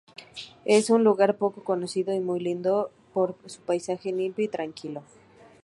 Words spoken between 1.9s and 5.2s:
y muy lindo por su paisaje limpio y tranquilo.